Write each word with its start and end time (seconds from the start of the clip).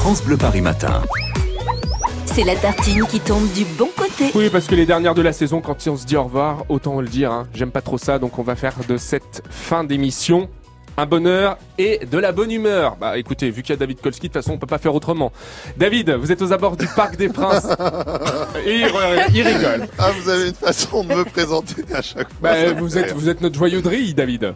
France 0.00 0.24
Bleu 0.24 0.38
Paris 0.38 0.62
Matin. 0.62 1.02
C'est 2.24 2.42
la 2.42 2.56
tartine 2.56 3.04
qui 3.06 3.20
tombe 3.20 3.46
du 3.52 3.66
bon 3.76 3.90
côté. 3.94 4.30
Oui, 4.34 4.48
parce 4.48 4.66
que 4.66 4.74
les 4.74 4.86
dernières 4.86 5.14
de 5.14 5.20
la 5.20 5.34
saison, 5.34 5.60
quand 5.60 5.86
on 5.88 5.96
se 5.98 6.06
dit 6.06 6.16
au 6.16 6.24
revoir, 6.24 6.64
autant 6.70 7.02
le 7.02 7.06
dire, 7.06 7.30
hein, 7.30 7.46
j'aime 7.52 7.70
pas 7.70 7.82
trop 7.82 7.98
ça, 7.98 8.18
donc 8.18 8.38
on 8.38 8.42
va 8.42 8.56
faire 8.56 8.76
de 8.88 8.96
cette 8.96 9.42
fin 9.50 9.84
d'émission 9.84 10.48
un 10.96 11.04
bonheur 11.04 11.58
et 11.76 12.00
de 12.10 12.16
la 12.16 12.32
bonne 12.32 12.50
humeur. 12.50 12.96
Bah 12.98 13.18
écoutez, 13.18 13.50
vu 13.50 13.60
qu'il 13.60 13.74
y 13.74 13.74
a 13.74 13.76
David 13.76 14.00
Kolski, 14.00 14.28
de 14.28 14.32
toute 14.32 14.42
façon 14.42 14.54
on 14.54 14.58
peut 14.58 14.66
pas 14.66 14.78
faire 14.78 14.94
autrement. 14.94 15.32
David, 15.76 16.12
vous 16.12 16.32
êtes 16.32 16.40
aux 16.40 16.54
abords 16.54 16.78
du 16.78 16.86
Parc 16.86 17.16
des 17.18 17.28
Princes. 17.28 17.68
et 18.64 18.76
il, 18.76 18.90
il 19.34 19.42
rigole. 19.46 19.86
Ah, 19.98 20.12
vous 20.18 20.30
avez 20.30 20.48
une 20.48 20.54
façon 20.54 21.04
de 21.04 21.14
me 21.14 21.24
présenter 21.26 21.84
à 21.92 22.00
chaque 22.00 22.28
fois. 22.30 22.38
Bah, 22.40 22.72
vous 22.72 22.96
êtes, 22.96 23.12
vous 23.12 23.28
êtes 23.28 23.42
notre 23.42 23.58
joyau 23.58 23.82
de 23.82 23.88
riz, 23.88 24.14
David. 24.14 24.54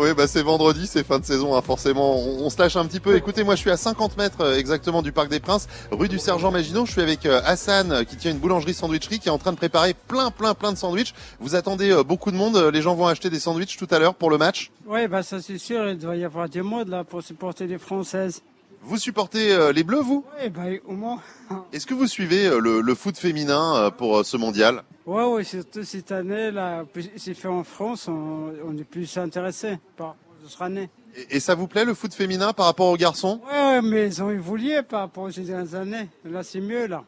Oui, 0.00 0.14
bah 0.16 0.28
c'est 0.28 0.42
vendredi, 0.42 0.86
c'est 0.86 1.02
fin 1.04 1.18
de 1.18 1.24
saison, 1.24 1.56
hein, 1.56 1.60
forcément. 1.60 2.16
On, 2.20 2.44
on 2.44 2.50
se 2.50 2.58
lâche 2.62 2.76
un 2.76 2.86
petit 2.86 3.00
peu. 3.00 3.16
Écoutez, 3.16 3.42
moi 3.42 3.56
je 3.56 3.60
suis 3.62 3.70
à 3.70 3.76
50 3.76 4.16
mètres 4.16 4.42
euh, 4.42 4.56
exactement 4.56 5.02
du 5.02 5.10
Parc 5.10 5.28
des 5.28 5.40
Princes, 5.40 5.66
rue 5.90 6.08
du 6.08 6.20
Sergent 6.20 6.52
Maginot. 6.52 6.86
Je 6.86 6.92
suis 6.92 7.00
avec 7.00 7.26
euh, 7.26 7.40
Hassan 7.44 7.90
euh, 7.90 8.04
qui 8.04 8.16
tient 8.16 8.30
une 8.30 8.38
boulangerie 8.38 8.74
sandwicherie 8.74 9.18
qui 9.18 9.26
est 9.26 9.32
en 9.32 9.38
train 9.38 9.50
de 9.50 9.56
préparer 9.56 9.94
plein, 9.94 10.30
plein, 10.30 10.54
plein 10.54 10.70
de 10.72 10.78
sandwichs. 10.78 11.14
Vous 11.40 11.56
attendez 11.56 11.92
beaucoup 12.06 12.30
de 12.30 12.36
monde. 12.36 12.56
Les 12.72 12.80
gens 12.80 12.94
vont 12.94 13.08
acheter 13.08 13.28
des 13.28 13.40
sandwichs 13.40 13.76
tout 13.76 13.88
à 13.90 13.98
l'heure 13.98 14.14
pour 14.14 14.30
le 14.30 14.38
match. 14.38 14.70
Oui, 14.86 15.08
bah 15.08 15.24
ça 15.24 15.42
c'est 15.42 15.58
sûr, 15.58 15.88
il 15.88 15.98
doit 15.98 16.14
y 16.14 16.24
avoir 16.24 16.48
du 16.48 16.62
monde 16.62 16.88
là 16.88 17.02
pour 17.02 17.20
supporter 17.20 17.66
les 17.66 17.78
Françaises. 17.78 18.40
Vous 18.88 18.96
supportez 18.96 19.52
euh, 19.52 19.70
les 19.70 19.84
Bleus, 19.84 20.00
vous? 20.00 20.24
Oui, 20.42 20.48
bah 20.48 20.62
au 20.86 20.92
moins. 20.94 21.20
Est-ce 21.74 21.86
que 21.86 21.92
vous 21.92 22.06
suivez 22.06 22.46
euh, 22.46 22.58
le, 22.58 22.80
le 22.80 22.94
foot 22.94 23.18
féminin 23.18 23.76
euh, 23.76 23.90
pour 23.90 24.24
ce 24.24 24.38
mondial? 24.38 24.82
Ouais, 25.04 25.24
ouais, 25.24 25.44
surtout 25.44 25.84
cette 25.84 26.10
année 26.10 26.50
là, 26.50 26.84
c'est 27.16 27.34
fait 27.34 27.48
en 27.48 27.64
France, 27.64 28.08
on, 28.08 28.50
on 28.66 28.76
est 28.78 28.84
plus 28.84 29.18
intéressé 29.18 29.78
par 29.98 30.16
notre 30.42 30.62
année. 30.62 30.88
et, 31.14 31.36
et 31.36 31.40
ça 31.40 31.54
vous 31.54 31.66
plaît 31.68 31.84
le 31.84 31.92
foot 31.92 32.14
féminin 32.14 32.54
par 32.54 32.64
rapport 32.64 32.86
aux 32.86 32.96
garçons? 32.96 33.42
Ouais, 33.46 33.58
ouais, 33.58 33.82
mais 33.82 34.06
ils 34.06 34.22
ont 34.22 34.30
évolué 34.30 34.82
par 34.82 35.00
rapport 35.00 35.24
aux 35.24 35.30
dernières 35.30 35.74
années. 35.74 36.08
Là, 36.24 36.42
c'est 36.42 36.60
mieux 36.62 36.86
là. 36.86 37.04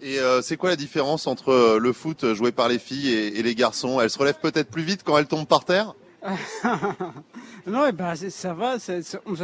Et 0.00 0.18
euh, 0.20 0.40
c'est 0.40 0.56
quoi 0.56 0.70
la 0.70 0.76
différence 0.76 1.26
entre 1.26 1.76
le 1.78 1.92
foot 1.92 2.32
joué 2.32 2.52
par 2.52 2.68
les 2.68 2.78
filles 2.78 3.12
et, 3.12 3.38
et 3.38 3.42
les 3.42 3.54
garçons? 3.54 4.00
Elles 4.00 4.08
se 4.10 4.18
relèvent 4.18 4.40
peut-être 4.40 4.70
plus 4.70 4.82
vite 4.82 5.02
quand 5.04 5.18
elles 5.18 5.26
tombent 5.26 5.46
par 5.46 5.66
terre? 5.66 5.94
non, 7.66 7.86
et 7.86 7.92
bah 7.92 8.14
c'est- 8.16 8.30
ça 8.30 8.52
va, 8.54 8.78
c'est- 8.78 9.18
on 9.26 9.34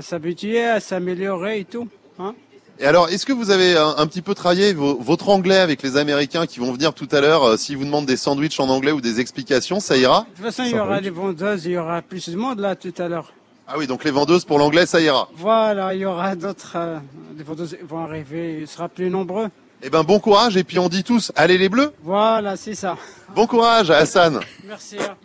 s'habituer 0.00 0.64
à 0.64 0.80
s'améliorer 0.80 1.60
et 1.60 1.64
tout. 1.64 1.88
Hein 2.18 2.34
Et 2.78 2.86
alors, 2.86 3.08
est-ce 3.08 3.26
que 3.26 3.32
vous 3.32 3.50
avez 3.50 3.76
un, 3.76 3.94
un 3.98 4.06
petit 4.06 4.22
peu 4.22 4.34
travaillé 4.34 4.72
vo- 4.72 4.98
votre 5.00 5.28
anglais 5.28 5.58
avec 5.58 5.82
les 5.82 5.96
Américains 5.96 6.46
qui 6.46 6.60
vont 6.60 6.72
venir 6.72 6.94
tout 6.94 7.08
à 7.12 7.20
l'heure 7.20 7.44
euh, 7.44 7.56
S'ils 7.56 7.76
vous 7.76 7.84
demandent 7.84 8.06
des 8.06 8.16
sandwichs 8.16 8.58
en 8.60 8.68
anglais 8.68 8.92
ou 8.92 9.00
des 9.00 9.20
explications, 9.20 9.80
ça 9.80 9.96
ira? 9.96 10.20
De 10.20 10.36
toute 10.36 10.44
façon, 10.46 10.62
il 10.64 10.76
y 10.76 10.78
aura 10.78 11.00
les 11.00 11.10
vendeuses, 11.10 11.66
il 11.66 11.72
y 11.72 11.76
aura 11.78 12.00
plus 12.02 12.28
de 12.28 12.36
monde 12.36 12.60
là 12.60 12.76
tout 12.76 12.94
à 12.98 13.08
l'heure. 13.08 13.32
Ah 13.68 13.74
oui, 13.78 13.86
donc 13.86 14.02
les 14.04 14.10
vendeuses 14.10 14.44
pour 14.44 14.58
l'anglais, 14.58 14.86
ça 14.86 15.00
ira. 15.00 15.28
Voilà, 15.36 15.94
il 15.94 16.00
y 16.00 16.04
aura 16.04 16.34
d'autres. 16.36 16.72
euh, 16.76 16.98
les 17.36 17.44
vendeuses 17.44 17.76
vont 17.86 17.98
arriver, 18.04 18.58
il 18.62 18.68
sera 18.68 18.88
plus 18.88 19.10
nombreux. 19.10 19.48
Eh 19.82 19.88
ben, 19.90 20.02
bon 20.02 20.18
courage 20.20 20.56
et 20.58 20.64
puis 20.64 20.78
on 20.78 20.88
dit 20.88 21.04
tous, 21.04 21.32
allez 21.36 21.56
les 21.56 21.68
bleus 21.70 21.92
Voilà, 22.02 22.56
c'est 22.56 22.74
ça. 22.74 22.96
Bon 23.34 23.46
courage, 23.46 23.90
Hassan 23.90 24.40
Merci. 24.66 24.96
hein. 25.00 25.16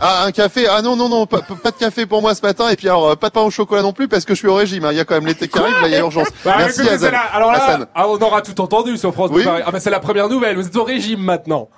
Ah, 0.00 0.24
un 0.24 0.32
café 0.32 0.66
Ah 0.66 0.80
non, 0.82 0.96
non, 0.96 1.08
non, 1.08 1.26
pas, 1.26 1.40
pas 1.42 1.70
de 1.70 1.76
café 1.76 2.06
pour 2.06 2.20
moi 2.22 2.34
ce 2.34 2.42
matin 2.42 2.68
et 2.70 2.76
puis 2.76 2.88
alors, 2.88 3.10
euh, 3.10 3.14
pas 3.16 3.28
de 3.28 3.34
pain 3.34 3.42
au 3.42 3.50
chocolat 3.50 3.82
non 3.82 3.92
plus 3.92 4.08
parce 4.08 4.24
que 4.24 4.34
je 4.34 4.38
suis 4.38 4.48
au 4.48 4.54
régime. 4.54 4.84
hein. 4.84 4.92
Il 4.92 4.96
y 4.96 5.00
a 5.00 5.04
quand 5.04 5.14
même 5.14 5.26
l'été 5.26 5.46
qui 5.46 5.58
arrive, 5.58 5.74
là, 5.80 5.88
il 5.88 5.92
y 5.92 5.96
a 5.96 6.00
urgence. 6.00 6.28
Bah, 6.44 6.54
Merci, 6.58 6.80
écoutez, 6.86 7.10
la- 7.10 7.20
alors 7.20 7.52
là, 7.52 7.62
Hassan. 7.62 7.86
ah, 7.94 8.08
on 8.08 8.16
aura 8.18 8.40
tout 8.42 8.58
entendu 8.60 8.96
sur 8.96 9.12
France 9.12 9.30
Oui. 9.32 9.44
Paris. 9.44 9.62
Ah 9.66 9.70
bah 9.70 9.80
c'est 9.80 9.90
la 9.90 10.00
première 10.00 10.28
nouvelle, 10.28 10.56
vous 10.56 10.66
êtes 10.66 10.76
au 10.76 10.84
régime 10.84 11.20
maintenant. 11.20 11.68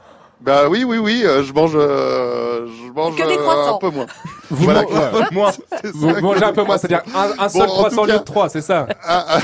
Bah 0.40 0.68
oui, 0.68 0.84
oui, 0.84 0.98
oui, 0.98 1.22
euh, 1.24 1.42
je 1.42 1.52
mange, 1.52 1.72
euh, 1.74 2.66
je 2.66 2.92
mange 2.92 3.16
Que 3.16 3.26
des 3.26 3.34
euh, 3.34 3.42
croissants. 3.42 3.76
un 3.76 3.78
peu 3.78 3.88
moins. 3.90 4.06
Vous, 4.50 4.64
Voilà. 4.64 4.82
ouais, 4.82 5.22
moins. 5.32 5.50
Vous 5.94 6.20
mangez 6.20 6.40
que- 6.40 6.44
un 6.44 6.52
peu 6.52 6.62
moins, 6.62 6.78
c'est-à-dire 6.78 7.02
un, 7.14 7.44
un 7.44 7.48
seul 7.48 7.62
Bon, 7.66 7.72
croissant 7.72 8.02
au 8.02 8.06
lieu 8.06 8.12
de 8.18 8.18
trois, 8.18 8.48
c'est 8.50 8.60
ça 8.60 8.86
à, 9.02 9.36
à- 9.36 9.40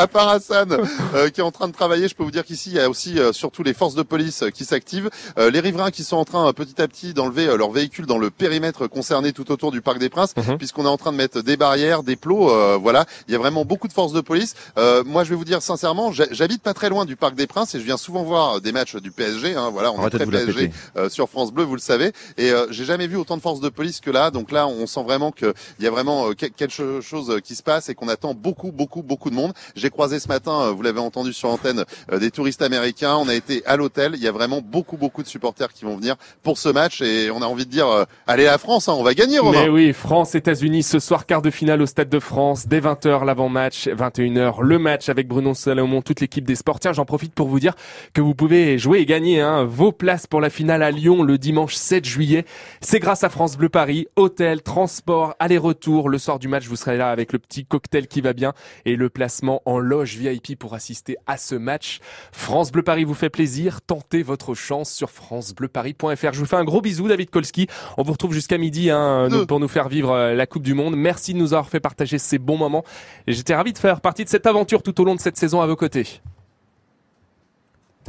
à 0.00 0.06
part 0.06 0.28
Hassan 0.28 0.78
euh, 1.14 1.28
qui 1.28 1.40
est 1.40 1.44
en 1.44 1.50
train 1.50 1.68
de 1.68 1.72
travailler, 1.72 2.08
je 2.08 2.14
peux 2.14 2.22
vous 2.22 2.30
dire 2.30 2.44
qu'ici 2.44 2.70
il 2.70 2.76
y 2.76 2.80
a 2.80 2.88
aussi 2.88 3.18
euh, 3.18 3.32
surtout 3.32 3.62
les 3.62 3.74
forces 3.74 3.94
de 3.94 4.02
police 4.02 4.42
euh, 4.42 4.50
qui 4.50 4.64
s'activent, 4.64 5.10
Euh, 5.38 5.50
les 5.50 5.60
riverains 5.60 5.90
qui 5.90 6.04
sont 6.04 6.16
en 6.16 6.24
train 6.24 6.48
euh, 6.48 6.52
petit 6.52 6.80
à 6.80 6.88
petit 6.88 7.12
d'enlever 7.14 7.46
euh, 7.46 7.56
leurs 7.56 7.70
véhicules 7.70 8.06
dans 8.06 8.18
le 8.18 8.30
périmètre 8.30 8.86
concerné 8.86 9.32
tout 9.32 9.52
autour 9.52 9.70
du 9.72 9.80
parc 9.82 9.98
des 9.98 10.08
Princes, 10.08 10.34
Mhm. 10.36 10.56
puisqu'on 10.58 10.84
est 10.86 10.88
en 10.88 10.96
train 10.96 11.12
de 11.12 11.16
mettre 11.18 11.42
des 11.42 11.56
barrières, 11.56 12.02
des 12.02 12.16
plots. 12.16 12.50
euh, 12.50 12.78
voilà, 12.80 13.04
il 13.28 13.32
y 13.32 13.34
a 13.34 13.38
vraiment 13.38 13.64
beaucoup 13.64 13.88
de 13.88 13.92
forces 13.92 14.12
de 14.12 14.20
police. 14.20 14.54
Euh, 14.78 15.04
moi, 15.04 15.24
je 15.24 15.30
vais 15.30 15.36
vous 15.36 15.44
dire 15.44 15.60
sincèrement, 15.62 16.12
j'ha- 16.12 16.26
j'habite 16.30 16.62
pas 16.62 16.72
très 16.74 16.88
loin 16.88 17.04
du 17.04 17.16
parc 17.16 17.34
des 17.34 17.46
Princes 17.46 17.74
et 17.74 17.80
je 17.80 17.84
viens 17.84 17.96
souvent 17.98 18.22
voir 18.22 18.60
des 18.60 18.72
matchs 18.72 18.96
du 18.96 19.10
PSG. 19.10 19.54
Hein, 19.54 19.70
voilà, 19.70 19.92
on 19.92 19.98
est 20.06 20.10
très 20.10 20.26
PSG 20.46 20.70
euh, 20.96 21.08
sur 21.10 21.28
France 21.28 21.52
Bleu, 21.52 21.64
vous 21.64 21.74
le 21.76 21.80
savez. 21.80 22.12
Et 22.38 22.50
euh, 22.50 22.66
j'ai 22.70 22.84
jamais 22.84 23.06
vu 23.06 23.16
autant 23.16 23.36
de 23.36 23.42
forces 23.42 23.60
de 23.60 23.68
police 23.68 24.00
que 24.00 24.10
là. 24.10 24.30
Donc 24.30 24.50
là, 24.50 24.66
on 24.66 24.86
sent 24.86 25.02
vraiment 25.02 25.30
qu'il 25.32 25.52
y 25.80 25.86
a 25.86 25.90
vraiment 25.90 26.28
euh, 26.30 26.34
que- 26.34 26.46
quelque 26.46 27.00
chose 27.02 27.38
qui 27.44 27.54
se 27.54 27.62
passe 27.62 27.88
et 27.90 27.94
qu'on 27.94 28.08
attend 28.08 28.32
beaucoup, 28.34 28.72
beaucoup, 28.72 29.02
beaucoup 29.02 29.30
de 29.30 29.34
monde. 29.34 29.52
J'ai 29.74 29.89
croisé 29.90 30.20
ce 30.20 30.28
matin, 30.28 30.62
euh, 30.62 30.70
vous 30.70 30.82
l'avez 30.82 31.00
entendu 31.00 31.32
sur 31.32 31.48
antenne, 31.48 31.84
euh, 32.12 32.18
des 32.18 32.30
touristes 32.30 32.62
américains. 32.62 33.16
On 33.16 33.28
a 33.28 33.34
été 33.34 33.62
à 33.66 33.76
l'hôtel. 33.76 34.12
Il 34.14 34.22
y 34.22 34.28
a 34.28 34.32
vraiment 34.32 34.60
beaucoup, 34.60 34.96
beaucoup 34.96 35.22
de 35.22 35.28
supporters 35.28 35.72
qui 35.72 35.84
vont 35.84 35.96
venir 35.96 36.16
pour 36.42 36.58
ce 36.58 36.68
match 36.68 37.00
et 37.02 37.30
on 37.30 37.42
a 37.42 37.46
envie 37.46 37.66
de 37.66 37.70
dire, 37.70 37.86
euh, 37.88 38.04
allez 38.26 38.44
la 38.44 38.58
France, 38.58 38.88
hein, 38.88 38.94
on 38.96 39.02
va 39.02 39.14
gagner, 39.14 39.38
Romain. 39.38 39.62
Mais 39.64 39.68
oui, 39.68 39.92
France-États-Unis 39.92 40.82
ce 40.82 40.98
soir, 40.98 41.26
quart 41.26 41.42
de 41.42 41.50
finale 41.50 41.82
au 41.82 41.86
Stade 41.86 42.08
de 42.08 42.18
France, 42.18 42.66
dès 42.66 42.80
20h 42.80 43.24
l'avant-match, 43.24 43.88
21h 43.88 44.62
le 44.62 44.78
match 44.78 45.08
avec 45.08 45.28
Bruno 45.28 45.54
Salomon, 45.54 46.02
toute 46.02 46.20
l'équipe 46.20 46.44
des 46.44 46.54
sports. 46.54 46.80
Tiens, 46.80 46.92
j'en 46.92 47.04
profite 47.04 47.34
pour 47.34 47.48
vous 47.48 47.60
dire 47.60 47.74
que 48.14 48.20
vous 48.20 48.34
pouvez 48.34 48.78
jouer 48.78 49.00
et 49.00 49.06
gagner 49.06 49.40
hein, 49.40 49.64
vos 49.64 49.92
places 49.92 50.26
pour 50.26 50.40
la 50.40 50.50
finale 50.50 50.82
à 50.82 50.90
Lyon 50.90 51.22
le 51.22 51.38
dimanche 51.38 51.74
7 51.74 52.04
juillet. 52.04 52.44
C'est 52.80 53.00
grâce 53.00 53.24
à 53.24 53.28
France 53.28 53.56
Bleu 53.56 53.68
Paris, 53.68 54.06
hôtel, 54.16 54.62
transport, 54.62 55.34
aller-retour. 55.38 56.08
Le 56.08 56.18
soir 56.18 56.38
du 56.38 56.48
match, 56.48 56.66
vous 56.66 56.76
serez 56.76 56.96
là 56.96 57.10
avec 57.10 57.32
le 57.32 57.38
petit 57.38 57.64
cocktail 57.64 58.06
qui 58.06 58.20
va 58.20 58.32
bien 58.32 58.52
et 58.84 58.96
le 58.96 59.08
placement 59.08 59.62
en 59.64 59.79
loge 59.80 60.16
VIP 60.16 60.58
pour 60.58 60.74
assister 60.74 61.16
à 61.26 61.36
ce 61.36 61.54
match. 61.54 62.00
France 62.32 62.72
Bleu 62.72 62.82
Paris 62.82 63.04
vous 63.04 63.14
fait 63.14 63.30
plaisir. 63.30 63.80
Tentez 63.82 64.22
votre 64.22 64.54
chance 64.54 64.92
sur 64.92 65.10
francebleuparis.fr. 65.10 66.32
Je 66.32 66.38
vous 66.38 66.46
fais 66.46 66.56
un 66.56 66.64
gros 66.64 66.80
bisou, 66.80 67.08
David 67.08 67.30
Kolski. 67.30 67.66
On 67.96 68.02
vous 68.02 68.12
retrouve 68.12 68.32
jusqu'à 68.32 68.58
midi 68.58 68.90
hein, 68.90 69.28
pour 69.48 69.60
nous 69.60 69.68
faire 69.68 69.88
vivre 69.88 70.12
euh, 70.12 70.34
la 70.34 70.46
Coupe 70.46 70.62
du 70.62 70.74
Monde. 70.74 70.96
Merci 70.96 71.34
de 71.34 71.38
nous 71.38 71.52
avoir 71.52 71.68
fait 71.68 71.80
partager 71.80 72.18
ces 72.18 72.38
bons 72.38 72.56
moments. 72.56 72.84
J'étais 73.26 73.54
ravi 73.54 73.72
de 73.72 73.78
faire 73.78 74.00
partie 74.00 74.24
de 74.24 74.28
cette 74.28 74.46
aventure 74.46 74.82
tout 74.82 75.00
au 75.00 75.04
long 75.04 75.14
de 75.14 75.20
cette 75.20 75.36
saison 75.36 75.60
à 75.60 75.66
vos 75.66 75.76
côtés. 75.76 76.20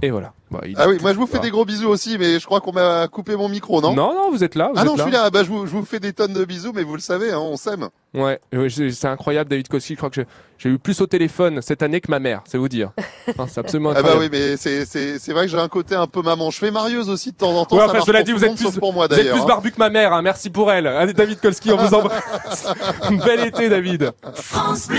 Et 0.03 0.09
voilà. 0.09 0.33
Bah, 0.49 0.61
il- 0.65 0.75
Ah 0.77 0.89
oui, 0.89 0.97
moi 1.01 1.13
je 1.13 1.17
vous 1.17 1.27
fais 1.27 1.37
Ah. 1.37 1.43
des 1.43 1.49
gros 1.51 1.63
bisous 1.63 1.87
aussi, 1.87 2.17
mais 2.17 2.39
je 2.39 2.45
crois 2.45 2.59
qu'on 2.59 2.73
m'a 2.73 3.07
coupé 3.07 3.35
mon 3.37 3.47
micro, 3.47 3.79
non? 3.81 3.93
Non, 3.93 4.13
non, 4.13 4.31
vous 4.31 4.43
êtes 4.43 4.55
là. 4.55 4.67
vous 4.73 4.73
Ah 4.75 4.83
non, 4.83 4.93
êtes 4.93 4.97
je 4.97 5.03
suis 5.03 5.11
là. 5.11 5.29
Bah, 5.29 5.43
je, 5.43 5.49
vous, 5.49 5.65
je 5.65 5.71
vous 5.71 5.85
fais 5.85 5.99
des 6.01 6.11
tonnes 6.11 6.33
de 6.33 6.43
bisous, 6.43 6.73
mais 6.75 6.83
vous 6.83 6.95
le 6.95 6.99
savez, 7.01 7.31
hein, 7.31 7.39
on 7.39 7.55
s'aime. 7.55 7.87
Ouais, 8.13 8.41
c'est 8.69 9.05
incroyable, 9.07 9.49
David 9.49 9.69
Koski. 9.69 9.93
Je 9.93 9.97
crois 9.97 10.09
que 10.09 10.21
j'ai- 10.57 10.69
eu 10.69 10.77
plus 10.77 10.99
au 10.99 11.07
téléphone 11.07 11.61
cette 11.61 11.81
année 11.83 12.01
que 12.01 12.11
ma 12.11 12.19
mère, 12.19 12.41
c'est 12.45 12.57
vous 12.57 12.67
dire. 12.67 12.91
Hein, 13.39 13.45
c'est 13.47 13.59
absolument 13.59 13.91
Ah 13.95 13.99
incroyable. 13.99 14.19
bah 14.19 14.27
oui, 14.31 14.39
mais 14.49 14.57
c'est 14.57 14.85
c'est 14.85 15.19
c'est 15.19 15.31
vrai 15.31 15.45
que 15.45 15.51
j'ai 15.51 15.59
un 15.59 15.69
côté 15.69 15.95
un 15.95 16.07
peu 16.07 16.21
maman. 16.21 16.49
Je 16.49 16.57
fais 16.57 16.71
marieuse 16.71 17.09
aussi 17.09 17.31
de 17.31 17.37
temps 17.37 17.53
en 17.55 17.63
temps. 17.65 17.75
Ouais, 17.75 17.81
ça 17.81 17.85
enfin, 17.85 17.93
marche 17.93 18.07
cela 18.07 18.23
dit, 18.23 18.33
vous 18.33 18.43
êtes 18.43 18.55
plus, 18.55 18.65
sauf 18.65 18.79
pour 18.79 18.91
moi 18.93 19.07
vous 19.07 19.15
êtes 19.15 19.31
plus 19.31 19.45
barbu 19.45 19.71
que 19.71 19.77
ma 19.77 19.89
mère. 19.89 20.11
hein. 20.11 20.21
Merci 20.21 20.49
pour 20.49 20.69
elle. 20.71 20.87
Allez, 20.87 21.13
David 21.13 21.39
Kolski, 21.39 21.71
on 21.71 21.77
vous 21.77 21.93
embrasse. 21.93 22.67
Bel 23.25 23.45
été, 23.45 23.69
David. 23.69 24.11
France 24.33 24.87
Bleu. 24.89 24.97